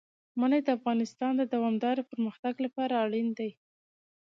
[0.39, 3.51] منی د افغانستان د دوامداره پرمختګ لپاره اړین دي.